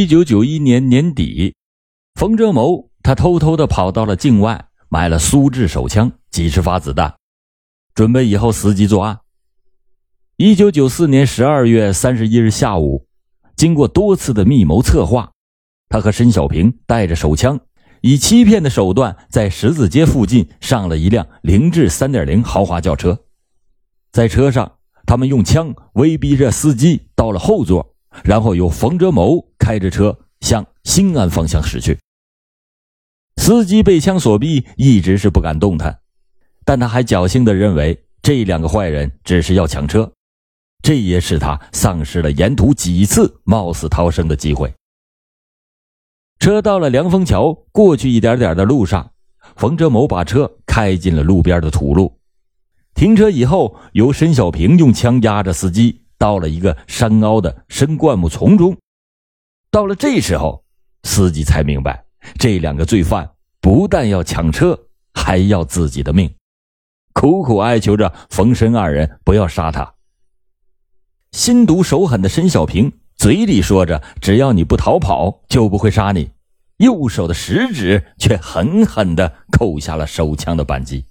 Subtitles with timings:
[0.00, 1.54] 一九九一年年底，
[2.14, 7.16] 冯哲谋他偷偷的跑到了境外，买了苏制手枪几十发子弹，
[7.94, 9.20] 准备以后伺机作案。
[10.38, 13.06] 一九九四年十二月三十一日下午，
[13.56, 15.32] 经过多次的密谋策划，
[15.90, 17.60] 他和申小平带着手枪，
[18.00, 23.18] 以欺骗的手段，在十字街附近上了一辆凌志三点零豪华轿车，
[24.12, 27.94] 在车上，他们用枪威逼着司机到了后座，
[28.24, 31.98] 然后由冯哲谋开着车向新安方向驶去。
[33.36, 35.98] 司机被枪所逼，一直是不敢动弹，
[36.64, 40.12] 但他还侥幸的认为这两个坏人只是要抢车。
[40.82, 44.72] 这也使他丧失了沿途几次冒死逃生的机会。
[46.38, 49.12] 车到了凉风桥过去一点点的路上，
[49.56, 52.18] 冯哲谋把车开进了路边的土路。
[52.94, 58.76] 停车以后，由申小平用枪压着司机，到了一个山凹的深灌木丛中。
[59.70, 60.62] 到了这时候，
[61.04, 62.04] 司机才明白，
[62.38, 64.78] 这两个罪犯不但要抢车，
[65.14, 66.30] 还要自己的命，
[67.14, 69.94] 苦苦哀求着冯申二人不要杀他。
[71.32, 76.30] 心毒手狠的申小平嘴里说着：“只要你不逃跑，就不会杀你。”
[76.76, 81.06] 右手的食指却狠狠地扣下了手枪的扳机。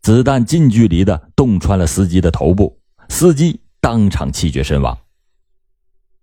[0.00, 4.98] 子弹近距离的洞穿了司机的头部，司机当场气绝身亡。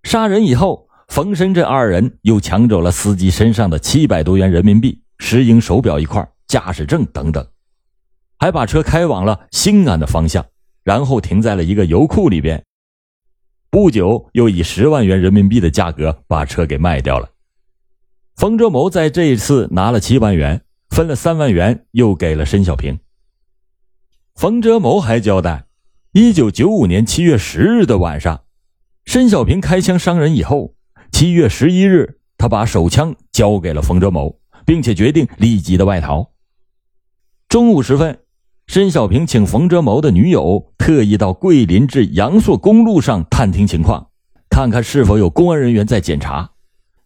[0.03, 7.47] 杀人以后，冯申这二人又抢走了司机身上的七百多元人民币、石英手表一块、驾驶证等等，
[8.37, 10.45] 还把车开往了新安的方向。
[10.83, 12.65] 然后停在了一个油库里边。
[13.69, 17.29] 不久，又以十万元人民币的价格把车给卖掉了。
[18.35, 22.97] 冯哲谋在这一次拿了七万元，分了三万元又给了申小平。
[24.33, 25.65] 冯哲谋还交代，
[26.13, 28.41] 一九九五年七月十日的晚上，
[29.05, 30.73] 申小平开枪伤人以后，
[31.09, 36.31] 七月十一日，他把手枪交给了冯哲谋，并且决定立即的外逃。
[37.47, 38.19] 中午时分。
[38.67, 44.07] 申小平请冯哲谋的女友特意到桂林至阳朔公路上探听情况，
[44.49, 46.51] 看看是否有公安人员在检查。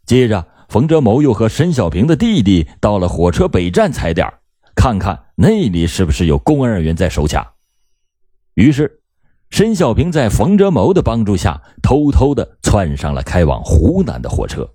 [0.05, 4.27] 接着，冯哲谋又和申小平的弟弟到了火车北站踩点，
[4.75, 7.53] 看看那里是不是有公安人员在守卡。
[8.55, 9.01] 于是，
[9.49, 14.69] 申小平在冯哲谋的帮助下，偷偷的窜上了开往湖南的火车。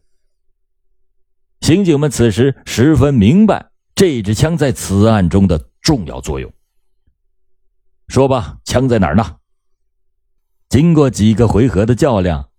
[1.60, 6.52] 刑警们此时十分明白这支枪在此案中的重要作用。
[8.08, 9.36] 说吧，枪在哪儿呢？
[10.68, 12.50] 经过几个回合的较量，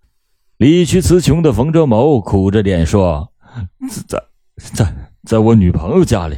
[0.58, 3.32] 理屈词穷的冯哲谋苦着脸说
[4.08, 4.24] ：“在
[4.74, 6.38] 在在我女朋友家里。”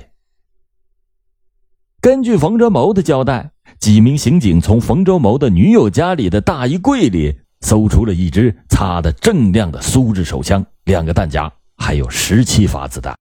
[2.02, 3.53] 根据冯哲谋的交代，
[3.84, 13.14] 几名刑警从冯哲谋的女友家里的大衣柜里搜出了一支擦得锃亮的苏制手枪、两个弹夹，还有十七发子弹。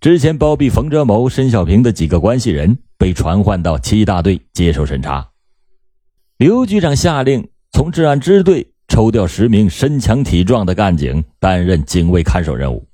[0.00, 5.30] 之前包庇冯哲谋、申小平的几个关系人被传唤到七大队接受审查。
[6.36, 12.86] 刘局长下令从治安支队抽调十名身强体壮的干警担任警卫看守任务。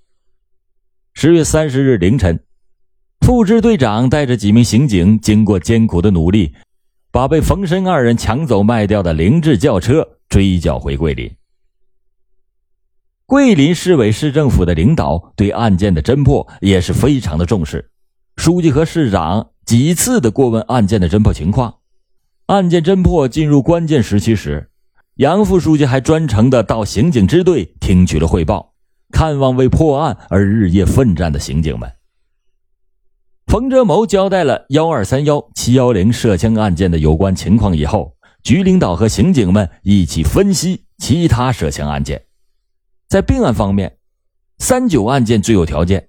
[1.12, 2.42] 十月三十日凌晨，
[3.22, 6.53] 副支队长带着几名刑警，经过艰苦的努力，
[7.12, 11.31] 把被冯申二人抢走卖掉的凌志轿车追缴回桂林。
[13.27, 17.91] 桂林市委市政府的领导对案件的侦破也是非常的重视，
[18.37, 21.77] 书记和市长几次的过问案件的侦破情况。
[22.47, 24.69] 案件侦破进入关键时期时，
[25.15, 28.75] 杨副书记还专程的到刑警支队听取了汇报，
[29.12, 31.88] 看望为破案而日夜奋战的刑警们。
[33.47, 42.25] 冯哲谋交代了幺二三幺七幺零涉枪案件的有关情况以后，局领导和刑警们一起分析其他涉枪案件。
[43.08, 43.98] 在并案方面，
[44.58, 46.08] 三九案件最有条件，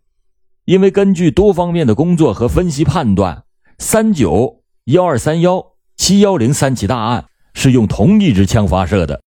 [0.64, 3.44] 因为根据多方面的工作和分析判断，
[3.78, 9.22] 三九幺二三幺七幺零三起大案是用同一支枪发射的，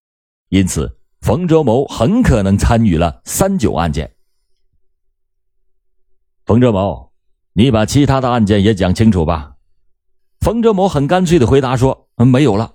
[0.48, 4.10] 因此冯哲谋很可能参与了三九案件。
[6.46, 7.12] 冯哲谋，
[7.58, 9.54] 你把其他的案件也讲清楚吧。
[10.40, 12.74] 冯哲谋很干脆的回答说：“，没有了。”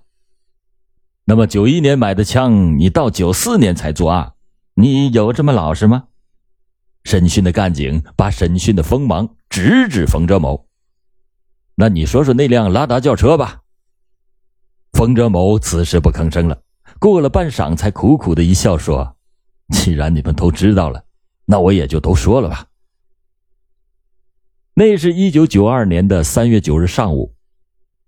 [1.26, 4.34] 那么九一年买的枪，你到九四年才作案。
[4.74, 6.06] 你有这么老实吗？
[7.04, 10.66] 审讯的干警把审讯的锋芒直指冯哲谋。
[11.76, 13.62] 那你说说那辆拉达轿车吧。
[14.94, 16.60] 冯哲谋此时不吭声了，
[17.00, 19.16] 过了半晌才苦苦的一笑说
[19.70, 21.04] ：“既然你们都知道了，
[21.46, 22.66] 那我也就都说了吧。”
[24.74, 27.34] 那是一九九二年的三月九日上午，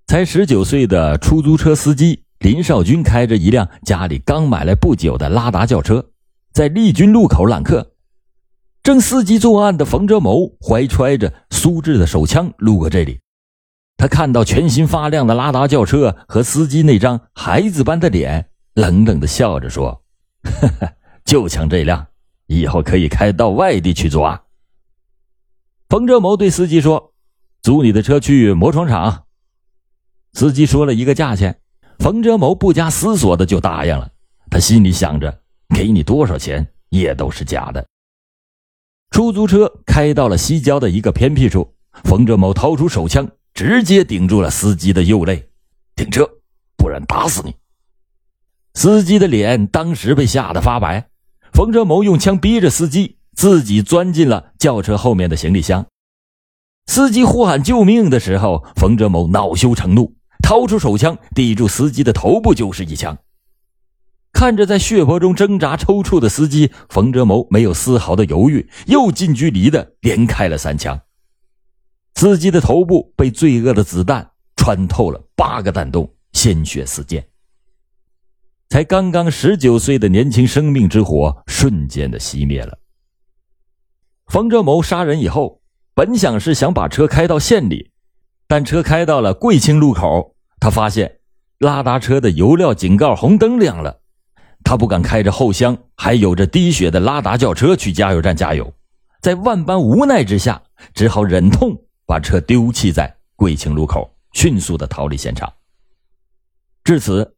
[0.07, 6.05] 才十九岁的出租车司机林少军开着一辆家里刚买来不久的拉达轿车，
[6.53, 7.91] 在丽君路口揽客。
[8.81, 13.19] 正伺机作案的冯哲谋怀揣着苏志的手枪路过这里，
[13.97, 20.01] 他看到全新发亮的拉达轿车和司机那张孩子般的脸，冷冷的笑着说
[20.43, 20.93] ：“哈哈，
[21.25, 22.07] 就抢这辆，
[22.47, 24.23] 以后可以开到外地去作”
[25.93, 27.13] 冯哲谋对司机说
[27.61, 29.25] ：“租你的车去磨床厂。”
[30.33, 31.59] 司机说了一个价钱，
[31.99, 34.09] 冯哲谋不加思索的就答应了。
[34.49, 35.41] 他心里想着，
[35.75, 37.85] 给你多少钱也都是假的。
[39.11, 41.75] 出租车开到了西郊的一个偏僻处，
[42.05, 45.47] 冯哲谋掏出手枪，直接顶住了司机的右肋
[45.95, 46.27] ：“停车，
[46.75, 47.53] 不然打死你！”
[48.73, 51.11] 司机的脸当时被吓得发白。
[51.51, 55.85] 冯哲谋用枪逼着司机，自己钻进了轿车后面的行李箱。
[56.87, 60.15] 司机呼喊救命的时候，冯哲谋恼羞成怒。
[60.45, 63.17] 掏出手枪抵住司机的头部就是一枪，
[64.33, 70.99] 看着在血泊中挣扎抽搐的司机，冯哲谋没有丝毫的犹豫，又近距离的连开了三枪。
[72.15, 77.25] 司机的头部被罪恶的子弹穿透了八个弹洞，鲜血四溅。
[78.67, 82.77] 才刚刚十九岁的年轻生命之火瞬间的熄灭了。
[84.27, 85.61] 冯哲谋杀人以后，
[85.93, 87.91] 本想是想把车开到县里，
[88.47, 90.35] 但车开到了贵清路口。
[90.59, 91.19] 他发现
[91.59, 93.99] 拉达车的油料警告红灯亮了，
[94.63, 98.73] 他不敢开着后厢还有着滴血的拉达轿车去加油站加油，
[99.21, 100.61] 在万般无奈之下，
[100.93, 105.51] 只好忍痛把车丢弃在贵清路口，迅速的逃离现场。
[106.83, 107.35] 至此，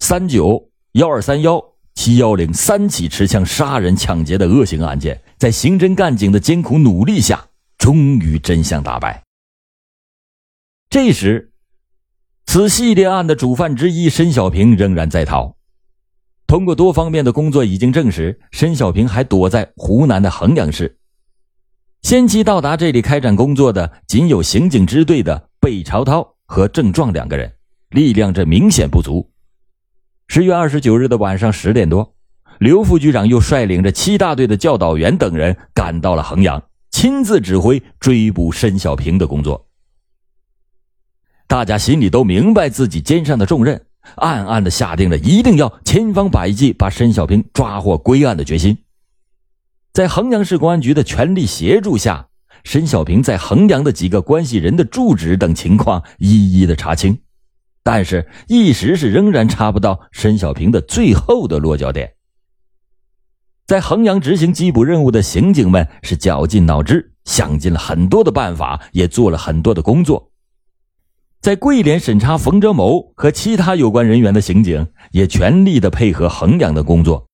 [0.00, 1.62] 三九幺二三幺
[1.94, 9.22] 七幺零三起持枪杀人抢劫的恶性案件，在刑侦干警的艰苦努力下，终于真相大白。
[10.88, 11.52] 这时。
[12.46, 15.54] 此系列案的主犯之一申小平仍然在逃。
[16.46, 20.96] 通过多方面的工作，已经证实申小平还躲在湖南的衡阳市。
[22.00, 27.54] 先期到达这里开展工作的仅有刑警支队的贝朝涛和郑壮两个人，
[27.90, 29.30] 力量这明显不足。
[30.26, 32.13] 十月二十九日的晚上十点多，
[32.58, 39.66] 刘副局长又率领着七大队的教导员等人赶到了衡阳，亲自指挥追捕申小平的工作。
[41.46, 43.84] 大家心里都明白自己肩上的重任，
[44.16, 48.78] 暗暗的下定了一定要千方百计把申小平抓获归案的决心。
[49.92, 52.28] 在衡阳市公安局的全力协助下，
[52.64, 57.18] 申小平在衡阳的几个关系人的住址等情况一一的查清，
[57.82, 62.14] 但是，一时是仍然查不到申小平的最后的落脚点。
[63.66, 70.30] 在衡阳执行缉捕任务的刑警们是绞尽脑汁，想尽了很多的办法，也做了很多的工作。
[71.40, 77.26] 在桂林审查冯哲谋和其他有关人员的刑警也全力的配合衡阳的工作，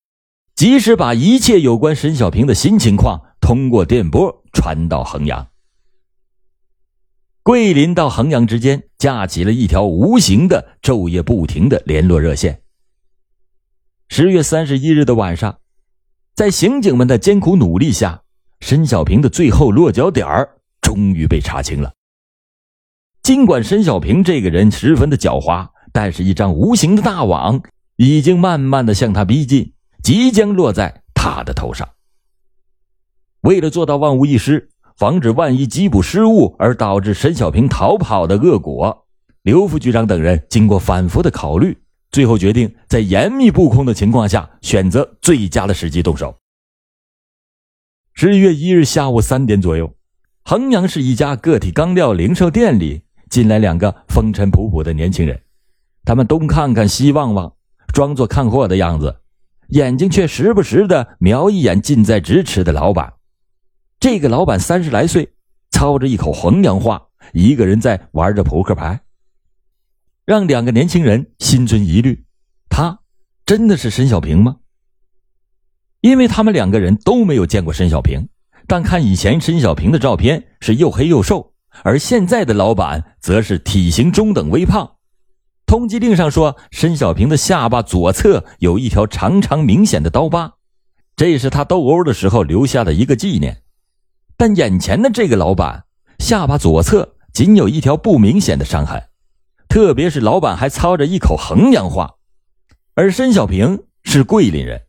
[0.54, 5.48] 及时把一切有关沈小平的新情况通过电波传到衡阳。
[7.42, 12.62] 桂林到衡阳之间架起了一条无形的、昼夜不停的联络热线。
[14.08, 15.59] 十月三十一日的晚上，
[16.40, 18.22] 在刑警们的艰苦努力下，
[18.60, 21.92] 沈小平的最后落脚点儿终于被查清了。
[23.22, 27.60] 尽管申小平这个人十分的狡猾，但是一张无形的大网
[27.96, 31.86] 已经慢慢的向他逼近，即将落在他的头上。
[33.42, 39.04] 为了做到万无一失，防止万一缉捕失误而导致申小平逃跑的恶果，
[39.42, 41.76] 刘副局长等人经过反复的考虑，
[42.10, 46.34] 最后决定在严密布控的情况下，选择最佳的时机动手。
[48.14, 49.94] 十一月一日下午三点左右，
[50.44, 53.02] 衡阳市一家个体钢料零售店里。
[53.30, 55.40] 进来两个风尘仆仆的年轻人，
[56.04, 57.54] 他们东看看西望望，
[57.94, 59.20] 装作看货的样子，
[59.68, 63.14] 眼睛却时不时的瞄一眼近在咫尺的老板。
[64.00, 65.32] 这个老板三十来岁，
[65.70, 67.00] 操着一口衡阳话，
[67.32, 69.00] 一个人在玩着扑克牌，
[70.24, 72.24] 让两个年轻人心存疑虑：
[72.68, 73.00] 他
[73.44, 74.56] 真的是申小平吗？
[76.00, 78.28] 因为他们两个人都没有见过申小平，
[78.66, 81.52] 但看以前申小平的照片是又黑又瘦。
[81.84, 84.96] 而现在的老板则是体型中等微胖，
[85.66, 90.54] 通缉令上说，申小平的下巴左侧有一条长长明显的刀疤，
[91.14, 93.62] 这是他斗殴的时候留下的一个纪念。
[94.36, 95.84] 但眼前的这个老板
[96.18, 99.00] 下巴左侧仅有一条不明显的伤痕，
[99.70, 102.16] 特别是老板还操着一口衡阳话，
[102.94, 104.82] 而申小平是桂林人，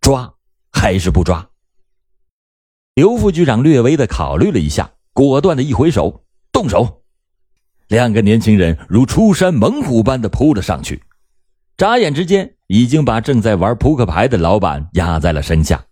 [0.00, 0.34] 抓
[0.72, 1.48] 还是不抓？
[2.96, 4.90] 刘副局长略微的考虑了一下。
[5.12, 7.02] 果断的一挥手，动手！
[7.88, 11.02] 两个年轻人如出山猛虎般的扑了上去。
[11.76, 15.84] 眨眼之间已经把正在玩扑克牌的老板压在了身下。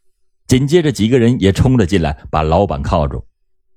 [0.47, 3.27] 紧接着，几个人也冲了进来，把老板铐住。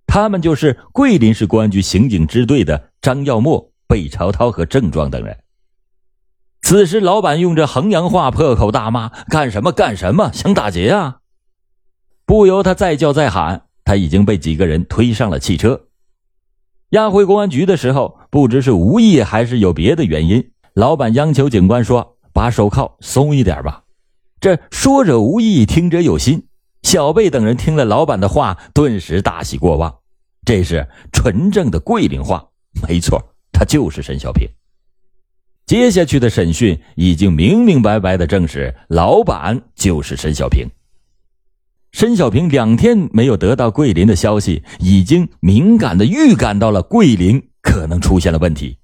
[0.07, 5.37] 他们就是桂林市公安局刑警支队的张耀墨、贝朝涛和郑壮等人。
[6.61, 9.73] 此时，老板用着衡阳话破口大骂：“干什么？
[9.73, 10.31] 干什么？
[10.31, 11.17] 想打劫啊！”
[12.25, 15.87] 不由他再叫再喊，他已经被几个人推上了汽车，
[16.91, 23.83] 押回公安局的时候，不知是无意还是有别的原因，老板央求警官说：“把手铐松一点吧。”
[24.39, 26.47] 这说者无意，听者有心。
[26.83, 29.97] 小贝等人听了老板的话，顿时大喜过望。
[30.45, 32.47] 这是纯正的桂林话，
[32.87, 33.21] 没错，
[33.51, 34.47] 他就是沈小平。
[35.65, 40.67] 接下去的审讯已经明明白白的证实，老板就是沈小平。
[41.93, 48.77] 沈小平两天没有得到桂林的消息，已经敏感的预感到了桂林可能出现了问题，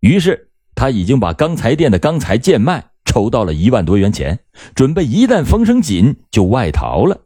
[0.00, 4.38] 于是他已经把钢材店的钢材贱卖，筹到了一万多元钱，
[4.74, 7.22] 准备一旦风声紧就外逃了。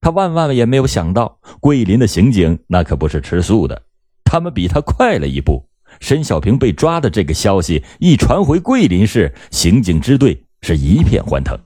[0.00, 3.82] 他万万也没有想到，桂林的刑警那可不是吃素的，
[4.24, 5.66] 他们比他快了一步。
[6.00, 11.58] 申小平被抓的这个消息一传回桂林市，刑警支队是一片欢腾。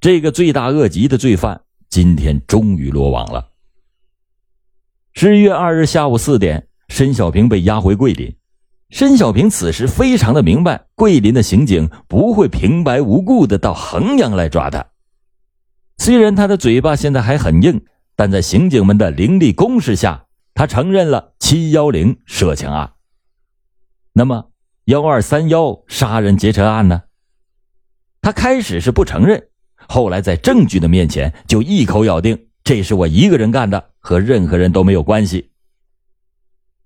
[0.00, 3.48] 这个罪大恶极的罪犯今天终于落网了。
[5.14, 8.32] 十一月二日下午四点，申小平被押回桂林。
[8.90, 14.86] 申小平此时非常的明白，桂林的刑警不会平白无故的到衡阳来抓他。
[15.98, 20.24] 虽然他的嘴巴现在还很硬，但在刑警们的凌厉攻势下，
[20.58, 22.94] 他承认了七幺零涉枪案。
[24.12, 24.50] 那么
[24.86, 27.02] 幺二三幺杀人劫车案呢？
[28.20, 29.50] 他开始是不承认，
[29.86, 35.52] 后来在证据的面前就一口咬定这是我一个人干的，和任何人都没有关系。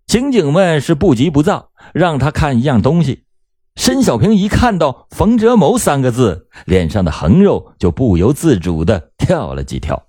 [0.07, 3.25] 刑警们是不急不躁，让他看一样东西。
[3.77, 10.09] 申小平一看到“冯哲谋”三个字，脸上的横肉就不由自主的跳了几跳。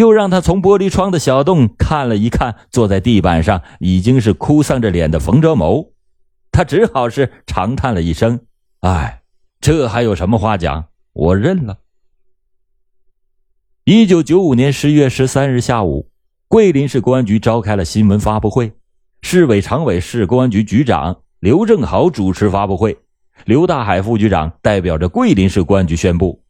[0.00, 5.92] 又让他从玻璃窗的小洞看了一看坐在地板上已经是哭丧着脸的冯哲谋，
[6.50, 8.40] 他只好是长叹了一声
[8.80, 9.20] ：“哎，
[9.60, 10.86] 这还有什么话讲？
[11.12, 11.80] 我认了。”
[13.84, 16.08] 一九九五年十月十三日下午，
[16.48, 18.72] 桂林市公安局召开了新闻发布会，
[19.20, 21.20] 市委常委、市公安局局长。
[21.40, 22.96] 刘正豪主持发布会，
[23.44, 26.42] 刘大海副局长代表着桂林市公安局宣布，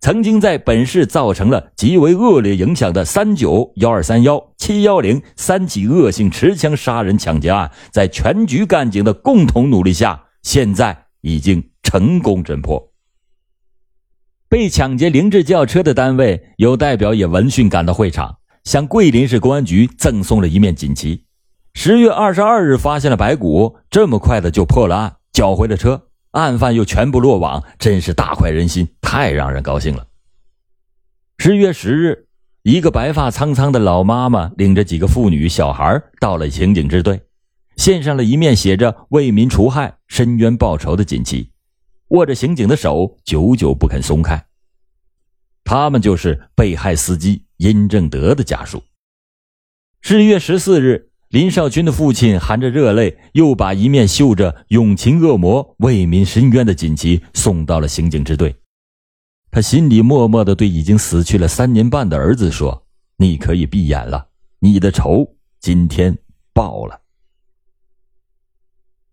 [0.00, 12.92] 曾经在本市造成了极为恶劣影响的三九幺二三幺七幺零三起恶性持枪杀人抢劫案，在全局干警的共同努力下，现在已经成功侦破。
[14.48, 21.24] 被抢劫凌志轿车的单位有代表也闻讯赶到会场，向桂林市公安局赠送了一面锦旗。
[21.74, 30.06] 十月二十二日发现了白骨，这么快的就破了案，缴回了车，案犯又全部落网，真是大快人心，太让人高兴了。
[31.38, 32.26] 十月十日，
[32.62, 37.22] 一个白发苍苍的老妈妈领着几个妇女、小孩到了刑警支队，
[37.76, 41.50] 献上了一面写着“为民除害、伸冤报仇”的锦旗，
[42.08, 44.44] 握着刑警的手，久久不肯松开。
[45.64, 48.82] 他们就是被害司机殷正德的家属。
[50.02, 51.07] 十月十四日。
[51.30, 58.54] 林少军的父亲含着热泪，又把一面绣着“永擒恶魔，为民伸冤”的锦旗送到了刑警支队。
[59.50, 62.86] 他心里默默的对已经死去了三年半的儿子说
[63.18, 64.28] ：“你可以闭眼了，
[64.60, 66.16] 你的仇今天
[66.54, 66.98] 报了。”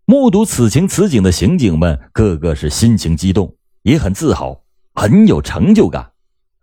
[0.06, 4.62] 目睹此情此景的刑警们个个是心情激动，也很自豪，
[4.94, 6.12] 很有成就感，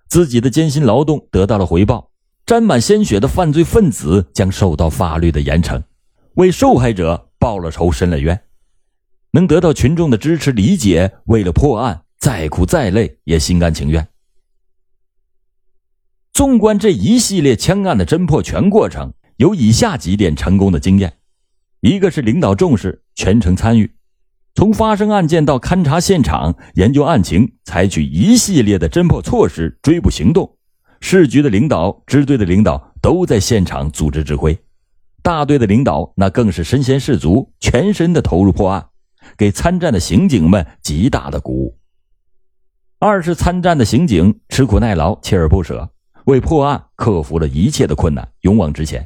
[0.07, 2.10] 自己的艰辛劳动得到了回报。
[2.45, 5.81] 沾满鲜血的犯罪分子将受到法律的严惩，
[6.35, 8.43] 为受害者报了仇、伸了冤，
[9.31, 14.05] 能得到群众的支持理解，为了破案再苦再累也心甘情愿。
[16.33, 21.19] 纵观这一系列枪案的侦破全过程，有以下几点成功的经验：
[21.79, 23.95] 一个是领导重视，全程参与，
[24.53, 30.57] 从发生案件到勘察现场、研究案情，采取一系列的侦破措施、追捕行动。
[31.05, 34.57] 市局的领导、支队的领导都在现场组织指挥，
[35.22, 38.88] 大队的领导那更是身先士卒，全身的投入破案，
[39.38, 41.77] 给参战的刑警们极大的鼓舞。
[43.00, 45.91] 二是参战的刑警吃苦耐劳、锲而不舍，
[46.24, 49.05] 为破案克服了一切的困难，勇往直前。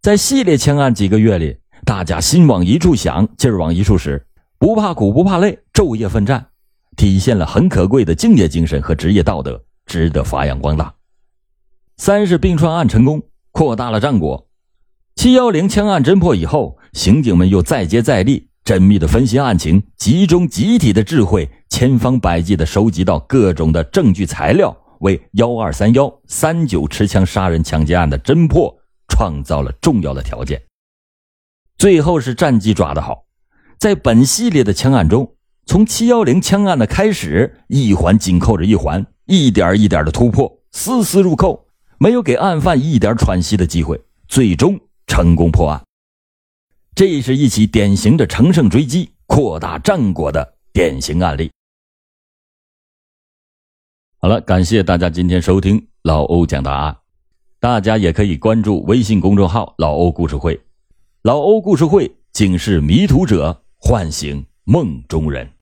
[0.00, 4.24] 在系列枪案几个月里，大家心往一处想，劲儿往一处使，
[4.56, 6.46] 不怕苦不怕累，昼夜奋战，
[6.96, 9.60] 体现了很可贵的敬业精神和职业道德。
[9.90, 10.94] 值得发扬光大。
[11.96, 13.20] 三是并串案成功，
[13.50, 14.46] 扩大了战果。
[15.16, 28.72] 七幺零枪案侦破以后，刑警们又再接再厉，缜密的分析案情，集中集体的智慧，千方百计的收集到各种的证据材料，为幺二三幺三九持枪杀人抢劫案的侦破
[29.08, 30.62] 创造了重要的条件。
[31.76, 33.24] 最后是战绩抓得好，
[33.78, 35.34] 在本系列的枪案中，
[35.66, 41.64] 从七幺零枪案的开始，一环紧扣着一环，一点一点的突破，丝丝入扣，
[41.98, 45.80] 没有给案犯一点喘息的机会，最终成功破案。
[46.96, 51.48] 这是一起典型的乘胜追击、扩大战果的典型案例。
[54.18, 56.96] 好了，感谢大家今天收听老欧讲答案，
[57.60, 60.60] 大家也可以关注微信公众号“老欧故事会”。
[61.22, 65.50] 老欧故事会警示迷途者，唤醒梦中人。